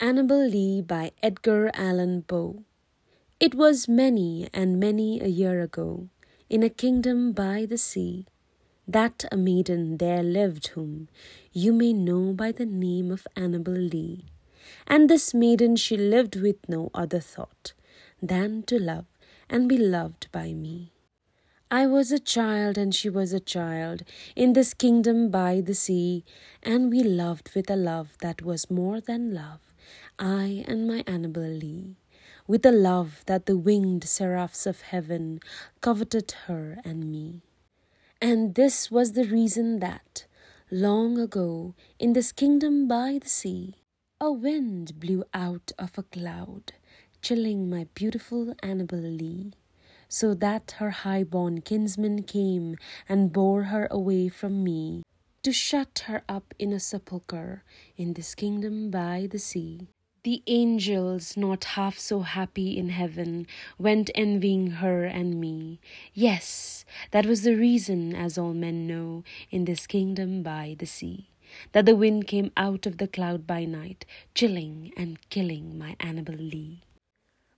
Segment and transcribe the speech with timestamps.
[0.00, 2.62] Annabel Lee by Edgar Allan Poe.
[3.40, 6.08] It was many and many a year ago,
[6.48, 8.26] in a kingdom by the sea,
[8.86, 11.08] that a maiden there lived whom
[11.52, 14.26] you may know by the name of Annabel Lee.
[14.86, 17.72] And this maiden she lived with no other thought
[18.22, 19.06] than to love
[19.50, 20.92] and be loved by me.
[21.72, 24.04] I was a child and she was a child
[24.36, 26.24] in this kingdom by the sea,
[26.62, 29.67] and we loved with a love that was more than love,
[30.18, 31.96] I and my Annabel Lee,
[32.46, 35.40] with a love that the winged seraphs of heaven
[35.80, 37.42] coveted her and me.
[38.20, 40.26] And this was the reason that,
[40.70, 43.76] long ago, in this kingdom by the sea,
[44.20, 46.72] a wind blew out of a cloud,
[47.22, 49.52] chilling my beautiful Annabel Lee
[50.08, 52.76] so that her high-born kinsman came
[53.08, 55.02] and bore her away from me,
[55.48, 57.62] to shut her up in a sepulchre
[57.96, 59.88] in this kingdom by the sea.
[60.22, 63.46] The angels, not half so happy in heaven,
[63.78, 65.80] went envying her and me.
[66.12, 71.30] Yes, that was the reason, as all men know, in this kingdom by the sea,
[71.72, 76.34] that the wind came out of the cloud by night, chilling and killing my Annabel
[76.34, 76.82] Lee.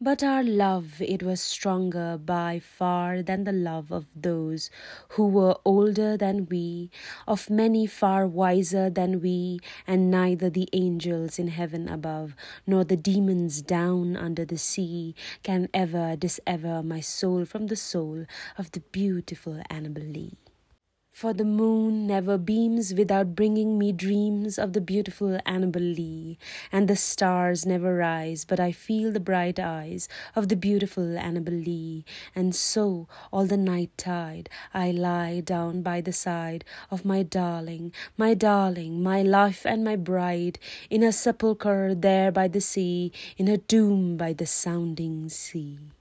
[0.00, 4.70] But our love, it was stronger by far than the love of those
[5.10, 6.90] who were older than we,
[7.26, 12.96] of many far wiser than we, and neither the angels in heaven above, nor the
[12.96, 18.26] demons down under the sea, can ever dissever my soul from the soul
[18.58, 20.36] of the beautiful Annabel Lee.
[21.16, 26.36] For the moon never beams without bringing me dreams of the beautiful Annabel Lee,
[26.70, 31.54] and the stars never rise but I feel the bright eyes of the beautiful Annabel
[31.54, 37.22] Lee, and so all the night tide I lie down by the side of my
[37.22, 40.58] darling, my darling, my life and my bride,
[40.90, 45.94] in her sepulchre there by the sea, in her tomb by the sounding sea.